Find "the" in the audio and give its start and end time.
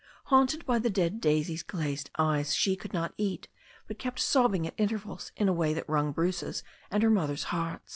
0.79-0.89